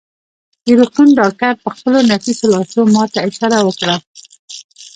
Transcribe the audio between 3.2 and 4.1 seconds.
اشاره وکړه.